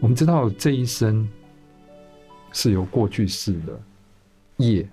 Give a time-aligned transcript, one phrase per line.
[0.00, 1.28] 我们知道这一生
[2.52, 3.80] 是由过去式的
[4.56, 4.88] 业，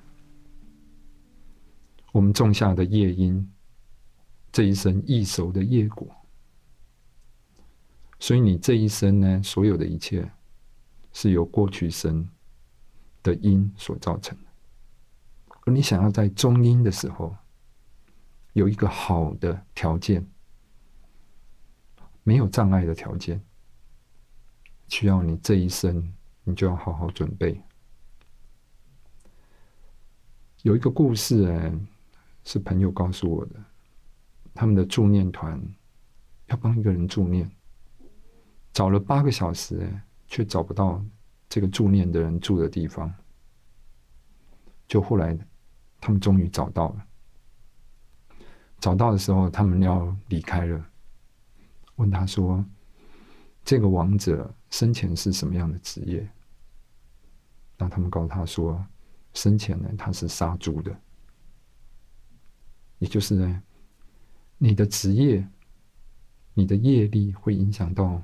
[2.11, 3.51] 我们种下的业因，
[4.51, 6.07] 这一生易熟的业果。
[8.19, 10.29] 所以你这一生呢，所有的一切
[11.11, 12.27] 是由过去生
[13.23, 14.43] 的因所造成的。
[15.65, 17.35] 而你想要在中因的时候
[18.53, 20.25] 有一个好的条件，
[22.29, 23.43] 没有障碍的条件，
[24.87, 27.59] 需要你这一生你就要好好准备。
[30.61, 31.73] 有一个故事哎，
[32.43, 33.55] 是朋友告诉我的，
[34.53, 35.59] 他们的助念团
[36.45, 37.49] 要帮一个人助念。
[38.73, 39.91] 找了八个小时，
[40.27, 41.03] 却找不到
[41.49, 43.11] 这个助念的人住的地方。
[44.87, 45.35] 就后来，
[45.99, 47.07] 他们终于找到了。
[48.79, 50.85] 找到的时候，他们要离开了。
[51.99, 52.65] 问他说
[53.63, 56.27] ：“这个王者生前是什么样的职业？”
[57.77, 58.83] 那他们告诉他说
[59.35, 60.97] ：“生前呢，他是杀猪的。”
[62.99, 63.63] 也就是呢，
[64.57, 65.47] 你的职业、
[66.53, 68.23] 你的业力会影响到。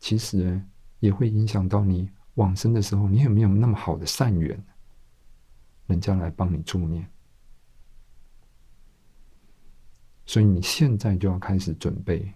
[0.00, 0.60] 其实
[1.00, 4.62] 也会影响到你往生的时候，你有没有那么好的善缘，
[5.86, 7.08] 人家来帮你助念。
[10.26, 12.30] 所以你现在就要开始准备，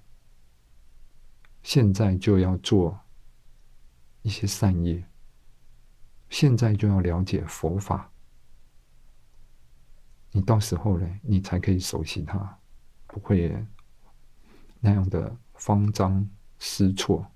[1.69, 2.99] 现在就要做
[4.23, 5.07] 一些善业，
[6.31, 8.11] 现在就要了解佛法。
[10.31, 12.59] 你到时候呢，你才可以熟悉它，
[13.07, 13.55] 不会
[14.81, 16.27] 那样的慌张
[16.59, 17.31] 失措。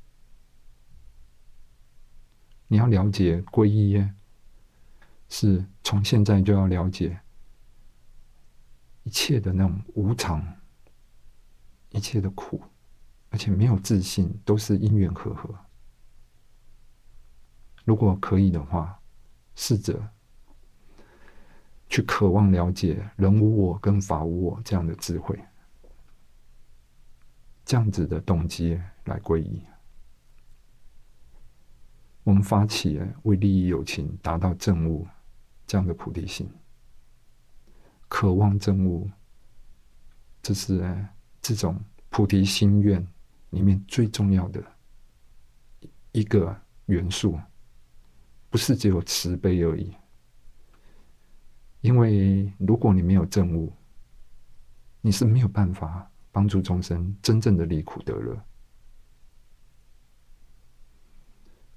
[2.69, 4.02] 你要了解皈依，
[5.28, 7.20] 是从现在就要了解
[9.02, 10.42] 一切的那种无常，
[11.90, 12.62] 一切的苦，
[13.32, 15.52] 而且没有自信，都是因缘和合。
[17.84, 19.00] 如果可以的话，
[19.54, 20.10] 试着
[21.88, 25.42] 去渴望了解人无我跟法无我这样的智慧，
[27.64, 29.64] 这样子的动机来皈依。
[32.22, 35.08] 我们发起为利益友情达到正悟
[35.66, 36.48] 这样的菩提心，
[38.08, 39.10] 渴望正悟，
[40.42, 41.04] 这是
[41.40, 43.04] 这种菩提心愿
[43.52, 44.63] 里面最重要的
[46.11, 46.55] 一个
[46.86, 47.39] 元素，
[48.51, 49.95] 不是只有慈悲而已。
[51.80, 53.73] 因为如果你没有正悟，
[55.01, 58.39] 你是没有办法帮助众生真正的离苦得乐。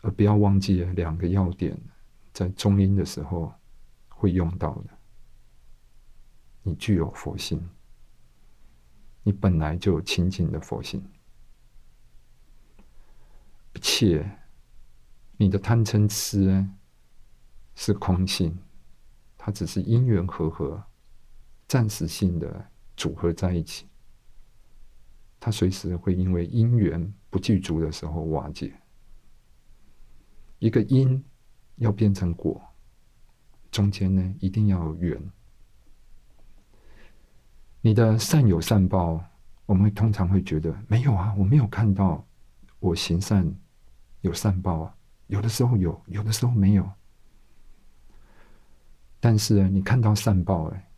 [0.01, 1.75] 而不要忘记两个要点，
[2.31, 3.51] 在中阴的时候
[4.07, 4.89] 会用到的。
[6.61, 7.67] 你具有佛性，
[9.23, 11.03] 你本来就有清净的佛性，
[13.81, 14.39] 且
[15.37, 16.67] 你的贪嗔痴
[17.75, 18.57] 是空性，
[19.37, 20.83] 它只是因缘和合、
[21.67, 23.87] 暂时性的组合在一起，
[25.39, 28.73] 它随时会因为因缘不具足的时候瓦解。
[30.59, 31.21] 一个因
[31.75, 32.61] 要变成果，
[33.69, 35.31] 中间呢一定要有缘。
[37.81, 39.23] 你的善有善报，
[39.65, 42.25] 我们通常会觉得没有啊，我没有看到
[42.79, 43.53] 我行善
[44.25, 44.97] 有善报啊。
[45.27, 46.87] 有的时候有，有的时候没有。
[49.19, 50.89] 但是你看到善报，哎，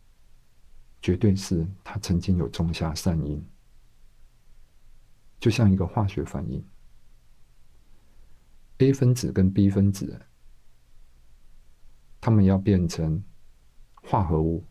[1.00, 3.42] 绝对是他曾经有种下善因，
[5.38, 6.62] 就像一个化学反应。
[8.78, 10.20] A 分子跟 B 分子，
[12.20, 13.22] 它们要变成
[13.94, 14.64] 化合物。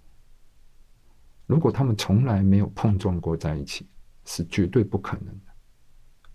[1.46, 3.88] 如果它们从来没有碰撞过在一起，
[4.24, 5.54] 是绝对不可能的。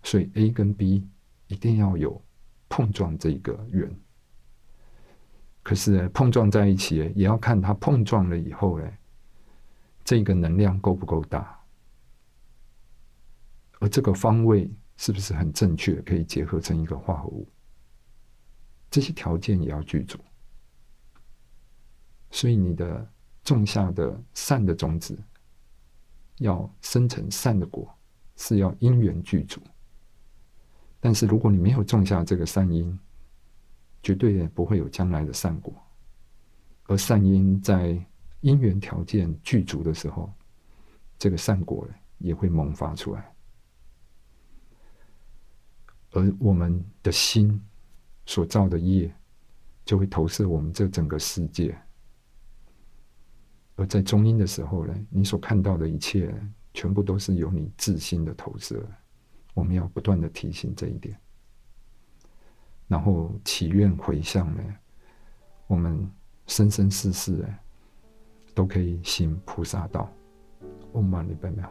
[0.03, 1.07] 所以 A 跟 B
[1.53, 2.19] 一定要有
[2.67, 3.95] 碰撞这个缘。
[5.61, 8.99] 可是碰撞在一起，也要看它碰撞了以后，哎，
[10.03, 11.57] 这个能量够不够大，
[13.79, 17.47] 而这个方位是不是很正确，可以结合成一个化合物。
[18.89, 20.19] 这些条件也要具足，
[22.29, 23.11] 所以你的
[23.43, 25.17] 种下的善的种子，
[26.39, 27.89] 要生成善的果，
[28.35, 29.61] 是要因缘具足。
[31.03, 32.97] 但是如果你没有种下这个善因，
[34.01, 35.73] 绝对不会有将来的善果。
[36.85, 38.01] 而善因在
[38.39, 40.31] 因缘条件具足的时候，
[41.19, 41.85] 这个善果
[42.19, 43.35] 也会萌发出来。
[46.11, 47.61] 而我们的心。
[48.25, 49.13] 所造的业，
[49.83, 51.77] 就会投射我们这整个世界。
[53.75, 56.33] 而在中阴的时候呢，你所看到的一切，
[56.73, 58.81] 全部都是由你自心的投射。
[59.53, 61.17] 我们要不断的提醒这一点。
[62.87, 64.63] 然后祈愿回向呢，
[65.67, 66.09] 我们
[66.47, 67.59] 生生世世哎，
[68.53, 70.11] 都可以行菩萨道。
[70.93, 71.67] 嗡嘛呢叭咪吽，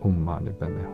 [0.00, 0.88] 嗡嘛呢叭咪吽。